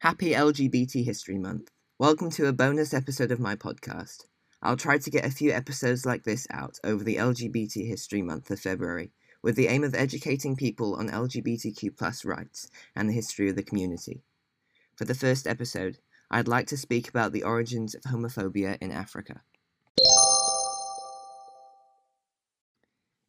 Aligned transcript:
Happy 0.00 0.30
LGBT 0.30 1.04
History 1.04 1.36
Month. 1.36 1.70
Welcome 1.98 2.30
to 2.30 2.46
a 2.46 2.54
bonus 2.54 2.94
episode 2.94 3.30
of 3.30 3.38
my 3.38 3.54
podcast. 3.54 4.24
I'll 4.62 4.78
try 4.78 4.96
to 4.96 5.10
get 5.10 5.26
a 5.26 5.30
few 5.30 5.52
episodes 5.52 6.06
like 6.06 6.24
this 6.24 6.46
out 6.50 6.78
over 6.82 7.04
the 7.04 7.16
LGBT 7.16 7.86
History 7.86 8.22
Month 8.22 8.50
of 8.50 8.58
February, 8.58 9.12
with 9.42 9.56
the 9.56 9.66
aim 9.66 9.84
of 9.84 9.94
educating 9.94 10.56
people 10.56 10.94
on 10.94 11.10
LGBTQ 11.10 12.24
rights 12.24 12.70
and 12.96 13.10
the 13.10 13.12
history 13.12 13.50
of 13.50 13.56
the 13.56 13.62
community. 13.62 14.22
For 14.96 15.04
the 15.04 15.14
first 15.14 15.46
episode, 15.46 15.98
I'd 16.30 16.48
like 16.48 16.68
to 16.68 16.78
speak 16.78 17.10
about 17.10 17.32
the 17.32 17.42
origins 17.42 17.94
of 17.94 18.04
homophobia 18.04 18.78
in 18.80 18.92
Africa. 18.92 19.42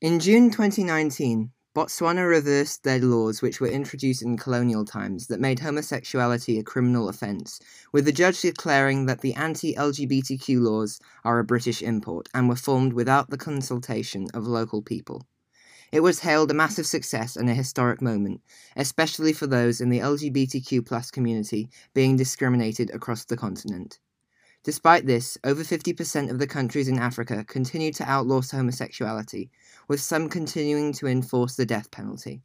In 0.00 0.20
June 0.20 0.52
2019, 0.52 1.50
Botswana 1.72 2.28
reversed 2.28 2.82
their 2.82 2.98
laws 2.98 3.42
which 3.42 3.60
were 3.60 3.68
introduced 3.68 4.22
in 4.22 4.36
colonial 4.36 4.84
times 4.84 5.28
that 5.28 5.38
made 5.38 5.60
homosexuality 5.60 6.58
a 6.58 6.64
criminal 6.64 7.08
offence, 7.08 7.60
with 7.92 8.06
the 8.06 8.12
judge 8.12 8.40
declaring 8.40 9.06
that 9.06 9.20
the 9.20 9.34
anti 9.34 9.76
LGBTQ 9.76 10.60
laws 10.60 10.98
are 11.24 11.38
a 11.38 11.44
British 11.44 11.80
import 11.80 12.28
and 12.34 12.48
were 12.48 12.56
formed 12.56 12.92
without 12.92 13.30
the 13.30 13.38
consultation 13.38 14.26
of 14.34 14.48
local 14.48 14.82
people. 14.82 15.28
It 15.92 16.00
was 16.00 16.20
hailed 16.20 16.50
a 16.50 16.54
massive 16.54 16.88
success 16.88 17.36
and 17.36 17.48
a 17.48 17.54
historic 17.54 18.02
moment, 18.02 18.40
especially 18.74 19.32
for 19.32 19.46
those 19.46 19.80
in 19.80 19.90
the 19.90 20.00
LGBTQ 20.00 21.12
community 21.12 21.68
being 21.94 22.16
discriminated 22.16 22.90
across 22.90 23.24
the 23.24 23.36
continent. 23.36 24.00
Despite 24.62 25.06
this, 25.06 25.38
over 25.42 25.62
50% 25.62 26.30
of 26.30 26.38
the 26.38 26.46
countries 26.46 26.88
in 26.88 26.98
Africa 26.98 27.44
continue 27.44 27.92
to 27.94 28.04
outlaw 28.04 28.42
homosexuality, 28.42 29.50
with 29.88 30.02
some 30.02 30.28
continuing 30.28 30.92
to 30.94 31.06
enforce 31.06 31.56
the 31.56 31.64
death 31.64 31.90
penalty. 31.90 32.42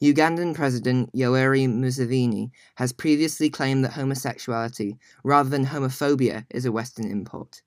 Ugandan 0.00 0.54
President 0.54 1.12
Yoweri 1.12 1.66
Museveni 1.66 2.50
has 2.76 2.92
previously 2.92 3.50
claimed 3.50 3.84
that 3.84 3.92
homosexuality, 3.92 4.96
rather 5.24 5.48
than 5.48 5.66
homophobia, 5.66 6.46
is 6.50 6.66
a 6.66 6.72
Western 6.72 7.10
import. 7.10 7.62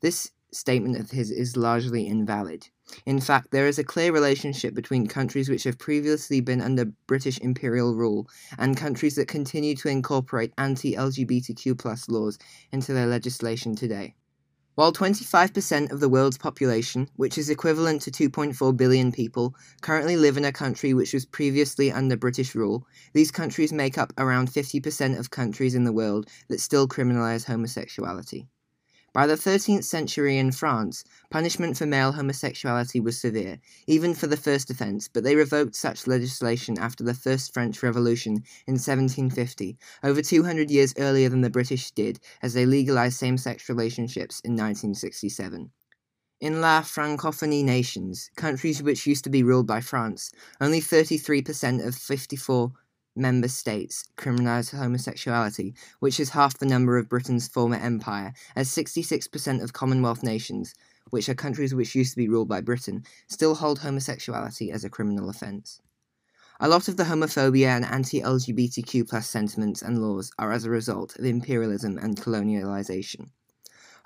This 0.00 0.32
statement 0.52 0.96
of 0.96 1.10
his 1.10 1.30
is 1.30 1.56
largely 1.56 2.06
invalid. 2.06 2.68
In 3.06 3.20
fact, 3.20 3.50
there 3.50 3.66
is 3.66 3.78
a 3.78 3.84
clear 3.84 4.12
relationship 4.12 4.74
between 4.74 5.06
countries 5.06 5.48
which 5.48 5.64
have 5.64 5.78
previously 5.78 6.40
been 6.40 6.60
under 6.60 6.86
British 7.06 7.38
imperial 7.38 7.94
rule 7.94 8.28
and 8.58 8.76
countries 8.76 9.14
that 9.16 9.28
continue 9.28 9.74
to 9.76 9.88
incorporate 9.88 10.52
anti 10.58 10.94
LGBTQ 10.94 12.08
laws 12.08 12.38
into 12.70 12.92
their 12.92 13.06
legislation 13.06 13.74
today. 13.74 14.14
While 14.74 14.94
25% 14.94 15.92
of 15.92 16.00
the 16.00 16.08
world's 16.08 16.38
population, 16.38 17.10
which 17.16 17.36
is 17.36 17.50
equivalent 17.50 18.00
to 18.02 18.10
2.4 18.10 18.74
billion 18.74 19.12
people, 19.12 19.54
currently 19.82 20.16
live 20.16 20.38
in 20.38 20.46
a 20.46 20.52
country 20.52 20.94
which 20.94 21.12
was 21.12 21.26
previously 21.26 21.92
under 21.92 22.16
British 22.16 22.54
rule, 22.54 22.86
these 23.12 23.30
countries 23.30 23.70
make 23.70 23.98
up 23.98 24.14
around 24.16 24.48
50% 24.48 25.18
of 25.18 25.30
countries 25.30 25.74
in 25.74 25.84
the 25.84 25.92
world 25.92 26.26
that 26.48 26.60
still 26.60 26.88
criminalize 26.88 27.44
homosexuality. 27.44 28.48
By 29.14 29.26
the 29.26 29.34
13th 29.34 29.84
century 29.84 30.38
in 30.38 30.52
France, 30.52 31.04
punishment 31.28 31.76
for 31.76 31.84
male 31.84 32.12
homosexuality 32.12 32.98
was 32.98 33.20
severe, 33.20 33.58
even 33.86 34.14
for 34.14 34.26
the 34.26 34.38
first 34.38 34.70
offence, 34.70 35.06
but 35.06 35.22
they 35.22 35.36
revoked 35.36 35.74
such 35.74 36.06
legislation 36.06 36.78
after 36.78 37.04
the 37.04 37.12
First 37.12 37.52
French 37.52 37.82
Revolution 37.82 38.42
in 38.66 38.80
1750, 38.80 39.76
over 40.02 40.22
200 40.22 40.70
years 40.70 40.94
earlier 40.96 41.28
than 41.28 41.42
the 41.42 41.50
British 41.50 41.90
did, 41.90 42.20
as 42.40 42.54
they 42.54 42.64
legalised 42.64 43.18
same 43.18 43.36
sex 43.36 43.68
relationships 43.68 44.40
in 44.40 44.52
1967. 44.52 45.70
In 46.40 46.62
La 46.62 46.80
Francophonie 46.80 47.62
nations, 47.62 48.30
countries 48.34 48.82
which 48.82 49.06
used 49.06 49.24
to 49.24 49.30
be 49.30 49.42
ruled 49.42 49.66
by 49.66 49.82
France, 49.82 50.32
only 50.58 50.80
33% 50.80 51.86
of 51.86 51.94
54 51.94 52.72
member 53.14 53.48
states 53.48 54.04
criminalise 54.16 54.70
homosexuality, 54.70 55.74
which 56.00 56.18
is 56.18 56.30
half 56.30 56.58
the 56.58 56.66
number 56.66 56.96
of 56.96 57.08
Britain's 57.08 57.48
former 57.48 57.76
empire, 57.76 58.32
as 58.56 58.68
66% 58.68 59.62
of 59.62 59.72
Commonwealth 59.72 60.22
nations, 60.22 60.74
which 61.10 61.28
are 61.28 61.34
countries 61.34 61.74
which 61.74 61.94
used 61.94 62.12
to 62.12 62.16
be 62.16 62.28
ruled 62.28 62.48
by 62.48 62.60
Britain, 62.60 63.04
still 63.28 63.54
hold 63.54 63.80
homosexuality 63.80 64.70
as 64.70 64.84
a 64.84 64.90
criminal 64.90 65.28
offence. 65.28 65.80
A 66.60 66.68
lot 66.68 66.86
of 66.86 66.96
the 66.96 67.04
homophobia 67.04 67.66
and 67.66 67.84
anti 67.84 68.20
LGBTQ 68.20 69.22
sentiments 69.22 69.82
and 69.82 70.00
laws 70.00 70.30
are 70.38 70.52
as 70.52 70.64
a 70.64 70.70
result 70.70 71.18
of 71.18 71.24
imperialism 71.24 71.98
and 71.98 72.16
colonialisation. 72.16 73.30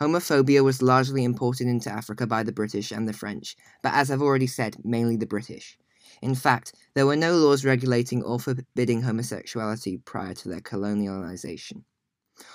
Homophobia 0.00 0.64
was 0.64 0.82
largely 0.82 1.24
imported 1.24 1.66
into 1.66 1.90
Africa 1.90 2.26
by 2.26 2.42
the 2.42 2.52
British 2.52 2.92
and 2.92 3.08
the 3.08 3.12
French, 3.12 3.56
but 3.82 3.94
as 3.94 4.10
I've 4.10 4.22
already 4.22 4.46
said, 4.46 4.76
mainly 4.84 5.16
the 5.16 5.26
British. 5.26 5.78
In 6.22 6.34
fact, 6.34 6.72
there 6.94 7.06
were 7.06 7.16
no 7.16 7.36
laws 7.36 7.64
regulating 7.64 8.22
or 8.22 8.40
forbidding 8.40 9.02
homosexuality 9.02 9.98
prior 9.98 10.34
to 10.34 10.48
their 10.48 10.60
colonialization. 10.60 11.84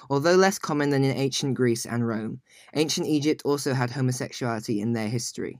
Although 0.09 0.35
less 0.35 0.59
common 0.59 0.91
than 0.91 1.03
in 1.03 1.17
ancient 1.17 1.55
Greece 1.55 1.85
and 1.85 2.07
Rome, 2.07 2.41
ancient 2.73 3.07
Egypt 3.07 3.41
also 3.43 3.73
had 3.73 3.91
homosexuality 3.91 4.79
in 4.79 4.93
their 4.93 5.09
history. 5.09 5.59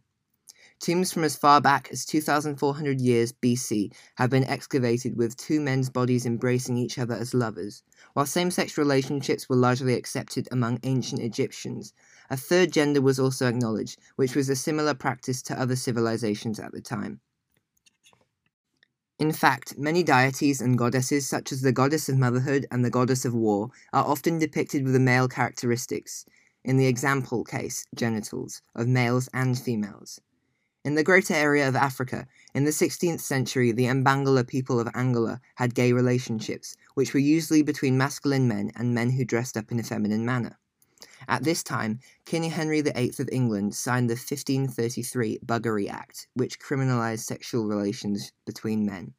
Tombs 0.80 1.12
from 1.12 1.24
as 1.24 1.36
far 1.36 1.62
back 1.62 1.90
as 1.92 2.06
2,400 2.06 3.00
years 3.00 3.32
BC 3.32 3.94
have 4.16 4.32
been 4.32 4.44
excavated 4.46 5.16
with 5.16 5.38
two 5.38 5.62
men's 5.62 5.92
bodies 5.92 6.26
embracing 6.26 6.76
each 6.76 6.98
other 6.98 7.14
as 7.14 7.36
lovers. 7.36 7.84
While 8.14 8.26
same 8.26 8.50
sex 8.50 8.80
relationships 8.80 9.48
were 9.48 9.56
largely 9.56 9.94
accepted 9.94 10.48
among 10.52 10.80
ancient 10.82 11.22
Egyptians, 11.22 11.94
a 12.32 12.38
third 12.38 12.72
gender 12.72 13.00
was 13.00 13.20
also 13.20 13.48
acknowledged, 13.48 14.00
which 14.16 14.36
was 14.36 14.50
a 14.50 14.56
similar 14.56 14.96
practice 14.96 15.44
to 15.44 15.60
other 15.60 15.76
civilizations 15.76 16.60
at 16.60 16.72
the 16.72 16.82
time. 16.82 17.22
In 19.22 19.32
fact, 19.32 19.78
many 19.78 20.02
deities 20.02 20.62
and 20.62 20.76
goddesses, 20.76 21.30
such 21.30 21.52
as 21.52 21.62
the 21.62 21.72
goddess 21.72 22.10
of 22.10 22.18
motherhood 22.18 22.66
and 22.72 22.84
the 22.84 22.90
goddess 22.90 23.24
of 23.24 23.36
war, 23.36 23.70
are 23.94 24.04
often 24.04 24.40
depicted 24.40 24.84
with 24.84 24.94
the 24.94 25.00
male 25.00 25.28
characteristics, 25.28 26.26
in 26.64 26.78
the 26.78 26.88
example 26.88 27.44
case, 27.44 27.86
genitals, 27.94 28.64
of 28.74 28.88
males 28.88 29.30
and 29.32 29.60
females. 29.60 30.20
In 30.84 30.96
the 30.96 31.04
greater 31.04 31.36
area 31.36 31.68
of 31.68 31.76
Africa, 31.76 32.28
in 32.56 32.64
the 32.64 32.72
16th 32.72 33.20
century, 33.20 33.72
the 33.72 33.86
Mbangala 33.86 34.48
people 34.48 34.80
of 34.80 34.90
Angola 34.96 35.40
had 35.54 35.76
gay 35.76 35.94
relationships, 35.94 36.76
which 36.96 37.14
were 37.14 37.20
usually 37.20 37.62
between 37.62 38.00
masculine 38.00 38.48
men 38.48 38.72
and 38.76 38.96
men 38.96 39.12
who 39.12 39.24
dressed 39.24 39.56
up 39.56 39.72
in 39.72 39.80
a 39.80 39.84
feminine 39.84 40.26
manner. 40.26 40.58
At 41.28 41.44
this 41.44 41.64
time, 41.64 42.00
King 42.26 42.50
Henry 42.50 42.82
VIII 42.82 43.14
of 43.20 43.30
England 43.32 43.76
signed 43.76 44.10
the 44.10 44.14
1533 44.14 45.40
Buggery 45.46 45.90
Act, 45.90 46.28
which 46.34 46.60
criminalized 46.60 47.26
sexual 47.26 47.68
relations 47.68 48.32
between 48.46 48.86
men. 48.86 49.14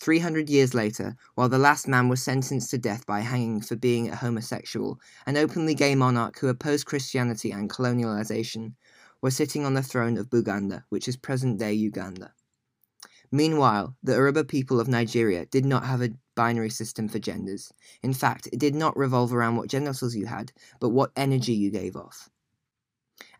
300 0.00 0.48
years 0.48 0.72
later, 0.72 1.14
while 1.34 1.48
the 1.48 1.58
last 1.58 1.86
man 1.86 2.08
was 2.08 2.22
sentenced 2.22 2.70
to 2.70 2.78
death 2.78 3.04
by 3.04 3.20
hanging 3.20 3.60
for 3.60 3.76
being 3.76 4.08
a 4.08 4.16
homosexual, 4.16 4.98
an 5.26 5.36
openly 5.36 5.74
gay 5.74 5.94
monarch 5.94 6.38
who 6.38 6.48
opposed 6.48 6.86
Christianity 6.86 7.50
and 7.50 7.68
colonialization 7.68 8.74
was 9.20 9.36
sitting 9.36 9.66
on 9.66 9.74
the 9.74 9.82
throne 9.82 10.16
of 10.16 10.30
Buganda, 10.30 10.84
which 10.88 11.06
is 11.06 11.16
present 11.16 11.58
day 11.58 11.74
Uganda. 11.74 12.32
Meanwhile, 13.32 13.96
the 14.02 14.12
Yoruba 14.14 14.44
people 14.44 14.80
of 14.80 14.88
Nigeria 14.88 15.46
did 15.46 15.64
not 15.64 15.84
have 15.84 16.02
a 16.02 16.10
binary 16.34 16.70
system 16.70 17.08
for 17.08 17.18
genders. 17.18 17.72
In 18.02 18.12
fact, 18.12 18.48
it 18.52 18.58
did 18.58 18.74
not 18.74 18.96
revolve 18.96 19.32
around 19.32 19.56
what 19.56 19.68
genitals 19.68 20.16
you 20.16 20.26
had, 20.26 20.52
but 20.80 20.88
what 20.88 21.12
energy 21.16 21.52
you 21.52 21.70
gave 21.70 21.96
off. 21.96 22.28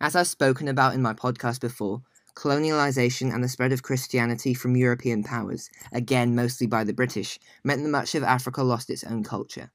As 0.01 0.15
I've 0.15 0.28
spoken 0.28 0.69
about 0.69 0.95
in 0.95 1.03
my 1.03 1.15
podcast 1.15 1.61
before, 1.61 2.03
colonialization 2.34 3.34
and 3.34 3.43
the 3.43 3.49
spread 3.49 3.73
of 3.73 3.83
Christianity 3.83 4.55
from 4.55 4.77
European 4.77 5.25
powers, 5.25 5.69
again 5.93 6.34
mostly 6.34 6.67
by 6.67 6.84
the 6.84 6.93
British, 6.93 7.39
meant 7.65 7.83
that 7.83 7.89
much 7.89 8.15
of 8.15 8.22
Africa 8.22 8.62
lost 8.62 8.91
its 8.91 9.05
own 9.05 9.25
culture. 9.25 9.72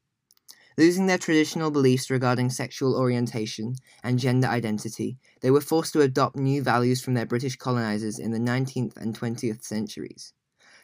Losing 0.78 1.06
their 1.06 1.18
traditional 1.18 1.72
beliefs 1.72 2.10
regarding 2.10 2.50
sexual 2.50 2.98
orientation 2.98 3.76
and 4.04 4.20
gender 4.20 4.48
identity, 4.48 5.18
they 5.40 5.50
were 5.50 5.62
forced 5.62 5.94
to 5.94 6.02
adopt 6.02 6.36
new 6.36 6.62
values 6.62 7.02
from 7.02 7.14
their 7.14 7.26
British 7.26 7.56
colonizers 7.56 8.20
in 8.20 8.32
the 8.32 8.40
19th 8.40 8.98
and 8.98 9.18
20th 9.18 9.64
centuries. 9.64 10.34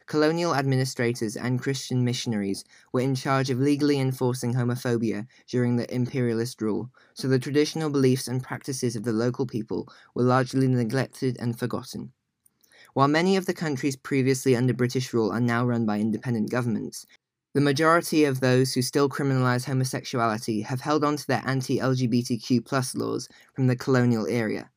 Colonial 0.05 0.55
administrators 0.55 1.35
and 1.35 1.61
Christian 1.61 2.05
missionaries 2.05 2.63
were 2.93 3.01
in 3.01 3.15
charge 3.15 3.49
of 3.49 3.59
legally 3.59 3.99
enforcing 3.99 4.53
homophobia 4.53 5.27
during 5.47 5.75
the 5.75 5.93
imperialist 5.93 6.61
rule, 6.61 6.89
so 7.13 7.27
the 7.27 7.37
traditional 7.37 7.89
beliefs 7.89 8.29
and 8.29 8.41
practices 8.41 8.95
of 8.95 9.03
the 9.03 9.13
local 9.13 9.45
people 9.45 9.89
were 10.15 10.23
largely 10.23 10.69
neglected 10.69 11.35
and 11.39 11.59
forgotten. 11.59 12.13
While 12.93 13.07
many 13.07 13.37
of 13.37 13.45
the 13.45 13.53
countries 13.53 13.95
previously 13.95 14.55
under 14.55 14.73
British 14.73 15.13
rule 15.13 15.31
are 15.31 15.39
now 15.39 15.65
run 15.65 15.85
by 15.85 15.99
independent 15.99 16.49
governments, 16.49 17.05
the 17.53 17.61
majority 17.61 18.23
of 18.23 18.39
those 18.39 18.73
who 18.73 18.81
still 18.81 19.09
criminalize 19.09 19.65
homosexuality 19.65 20.61
have 20.61 20.81
held 20.81 21.03
on 21.03 21.17
to 21.17 21.27
their 21.27 21.43
anti 21.45 21.79
LGBTQ 21.79 22.95
laws 22.95 23.27
from 23.53 23.67
the 23.67 23.75
colonial 23.75 24.25
era. 24.25 24.69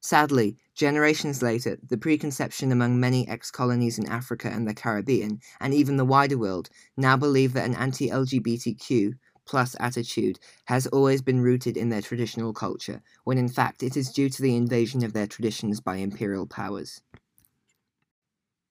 Sadly, 0.00 0.58
generations 0.74 1.42
later, 1.42 1.78
the 1.88 1.96
preconception 1.96 2.70
among 2.70 3.00
many 3.00 3.26
ex 3.28 3.50
colonies 3.50 3.98
in 3.98 4.06
Africa 4.08 4.50
and 4.52 4.68
the 4.68 4.74
Caribbean, 4.74 5.40
and 5.60 5.72
even 5.72 5.96
the 5.96 6.04
wider 6.04 6.36
world, 6.36 6.68
now 6.96 7.16
believe 7.16 7.54
that 7.54 7.66
an 7.66 7.76
anti 7.76 8.10
LGBTQ 8.10 9.14
plus 9.46 9.74
attitude 9.80 10.38
has 10.66 10.86
always 10.88 11.22
been 11.22 11.40
rooted 11.40 11.76
in 11.76 11.88
their 11.88 12.02
traditional 12.02 12.52
culture, 12.52 13.00
when 13.24 13.38
in 13.38 13.48
fact 13.48 13.82
it 13.82 13.96
is 13.96 14.12
due 14.12 14.28
to 14.28 14.42
the 14.42 14.56
invasion 14.56 15.02
of 15.02 15.14
their 15.14 15.26
traditions 15.26 15.80
by 15.80 15.96
imperial 15.96 16.46
powers. 16.46 17.00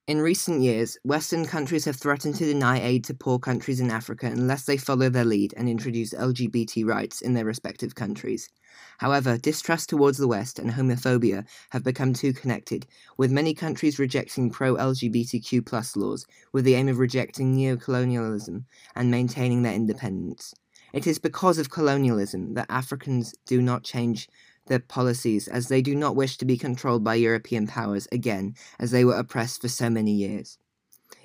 In 0.08 0.20
recent 0.20 0.64
years, 0.64 0.98
Western 1.04 1.46
countries 1.46 1.86
have 1.86 1.96
threatened 1.96 2.34
to 2.36 2.46
deny 2.46 2.82
aid 2.82 3.04
to 3.04 3.14
poor 3.14 3.38
countries 3.38 3.80
in 3.80 3.92
Africa 3.92 4.26
unless 4.26 4.66
they 4.66 4.76
follow 4.76 5.10
their 5.10 5.24
lead 5.24 5.54
and 5.56 5.70
introduce 5.70 6.12
LGBT 6.16 6.84
rights 6.88 7.22
in 7.22 7.36
their 7.36 7.46
respective 7.46 7.94
countries. 7.94 8.50
However, 8.98 9.38
distrust 9.38 9.90
towards 9.90 10.18
the 10.18 10.28
West 10.28 10.58
and 10.58 10.72
homophobia 10.72 11.46
have 11.70 11.84
become 11.84 12.14
too 12.14 12.34
connected, 12.34 12.88
with 13.16 13.32
many 13.32 13.54
countries 13.54 14.00
rejecting 14.00 14.50
pro 14.50 14.76
LGBTQ 14.76 15.96
laws 15.96 16.26
with 16.52 16.66
the 16.66 16.74
aim 16.74 16.88
of 16.88 16.98
rejecting 16.98 17.56
neocolonialism 17.56 18.66
and 18.96 19.12
maintaining 19.12 19.62
their 19.62 19.76
independence. 19.76 20.56
It 20.94 21.06
is 21.06 21.20
because 21.20 21.60
of 21.60 21.70
colonialism 21.70 22.56
that 22.56 22.66
Africans 22.70 23.36
do 23.46 23.62
not 23.62 23.84
change 23.84 24.28
their 24.72 24.80
policies 24.80 25.50
as 25.50 25.68
they 25.68 25.82
do 25.82 25.94
not 25.94 26.16
wish 26.16 26.38
to 26.38 26.46
be 26.46 26.58
controlled 26.58 27.04
by 27.04 27.16
European 27.16 27.68
powers 27.68 28.08
again 28.12 28.56
as 28.80 28.92
they 28.92 29.04
were 29.04 29.18
oppressed 29.18 29.62
for 29.62 29.68
so 29.68 29.90
many 29.90 30.14
years. 30.14 30.58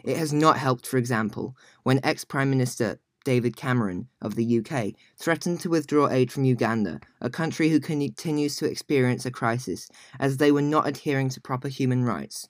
It 0.02 0.16
has 0.16 0.32
not 0.32 0.58
helped, 0.58 0.84
for 0.84 0.98
example, 0.98 1.56
when 1.84 2.00
ex 2.02 2.24
Prime 2.24 2.50
Minister 2.50 2.98
David 3.24 3.56
Cameron 3.56 4.08
of 4.20 4.34
the 4.34 4.58
UK 4.58 4.94
threatened 5.16 5.60
to 5.60 5.70
withdraw 5.70 6.08
aid 6.08 6.32
from 6.32 6.44
Uganda, 6.44 7.00
a 7.20 7.30
country 7.30 7.70
who 7.70 7.78
continues 7.80 8.56
to 8.56 8.68
experience 8.68 9.24
a 9.24 9.30
crisis 9.30 9.88
as 10.18 10.36
they 10.36 10.50
were 10.50 10.60
not 10.62 10.88
adhering 10.88 11.28
to 11.30 11.40
proper 11.40 11.68
human 11.68 12.04
rights. 12.04 12.48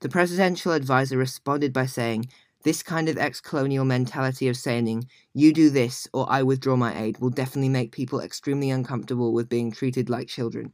The 0.00 0.08
presidential 0.08 0.72
advisor 0.72 1.18
responded 1.18 1.72
by 1.72 1.86
saying 1.86 2.26
this 2.62 2.82
kind 2.82 3.08
of 3.08 3.18
ex 3.18 3.40
colonial 3.40 3.84
mentality 3.84 4.48
of 4.48 4.56
saying, 4.56 5.08
you 5.34 5.52
do 5.52 5.70
this 5.70 6.08
or 6.12 6.26
I 6.28 6.42
withdraw 6.42 6.76
my 6.76 6.98
aid, 7.00 7.18
will 7.18 7.30
definitely 7.30 7.68
make 7.68 7.92
people 7.92 8.20
extremely 8.20 8.70
uncomfortable 8.70 9.32
with 9.32 9.48
being 9.48 9.72
treated 9.72 10.08
like 10.08 10.28
children. 10.28 10.72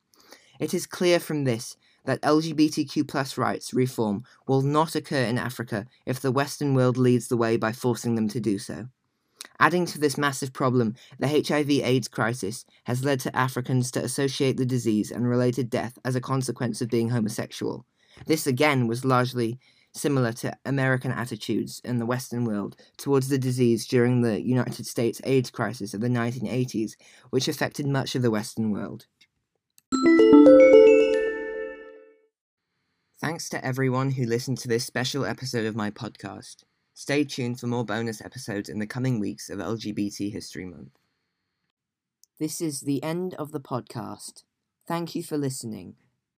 It 0.58 0.74
is 0.74 0.86
clear 0.86 1.20
from 1.20 1.44
this 1.44 1.76
that 2.04 2.22
LGBTQ 2.22 3.36
rights 3.36 3.74
reform 3.74 4.24
will 4.46 4.62
not 4.62 4.94
occur 4.94 5.24
in 5.24 5.38
Africa 5.38 5.86
if 6.06 6.20
the 6.20 6.32
Western 6.32 6.74
world 6.74 6.96
leads 6.96 7.28
the 7.28 7.36
way 7.36 7.56
by 7.56 7.72
forcing 7.72 8.14
them 8.14 8.28
to 8.28 8.40
do 8.40 8.58
so. 8.58 8.88
Adding 9.60 9.86
to 9.86 9.98
this 9.98 10.16
massive 10.16 10.52
problem, 10.52 10.94
the 11.18 11.28
HIV 11.28 11.70
AIDS 11.70 12.08
crisis 12.08 12.64
has 12.84 13.04
led 13.04 13.20
to 13.20 13.36
Africans 13.36 13.90
to 13.92 14.02
associate 14.02 14.56
the 14.56 14.66
disease 14.66 15.10
and 15.10 15.28
related 15.28 15.68
death 15.68 15.98
as 16.04 16.16
a 16.16 16.20
consequence 16.20 16.80
of 16.80 16.88
being 16.88 17.10
homosexual. 17.10 17.84
This 18.26 18.46
again 18.46 18.86
was 18.86 19.04
largely 19.04 19.58
similar 19.98 20.32
to 20.32 20.56
American 20.64 21.12
attitudes 21.12 21.80
in 21.84 21.98
the 21.98 22.06
Western 22.06 22.44
world 22.44 22.76
towards 22.96 23.28
the 23.28 23.38
disease 23.38 23.86
during 23.86 24.22
the 24.22 24.40
United 24.40 24.86
States 24.86 25.20
AIDS 25.24 25.50
crisis 25.50 25.94
of 25.94 26.00
the 26.00 26.08
1980s, 26.08 26.92
which 27.30 27.48
affected 27.48 27.86
much 27.86 28.14
of 28.14 28.22
the 28.22 28.30
Western 28.30 28.70
world. 28.70 29.06
Thanks 33.20 33.48
to 33.48 33.64
everyone 33.64 34.12
who 34.12 34.24
listened 34.24 34.58
to 34.58 34.68
this 34.68 34.84
special 34.84 35.24
episode 35.24 35.66
of 35.66 35.74
my 35.74 35.90
podcast. 35.90 36.62
Stay 36.94 37.24
tuned 37.24 37.58
for 37.58 37.66
more 37.66 37.84
bonus 37.84 38.20
episodes 38.20 38.68
in 38.68 38.78
the 38.78 38.86
coming 38.86 39.20
weeks 39.20 39.50
of 39.50 39.58
LGBT 39.58 40.32
History 40.32 40.64
Month. 40.64 40.98
This 42.38 42.60
is 42.60 42.80
the 42.80 43.02
end 43.02 43.34
of 43.34 43.50
the 43.50 43.60
podcast. 43.60 44.44
Thank 44.86 45.16
you 45.16 45.22
for 45.22 45.36
listening. 45.36 45.96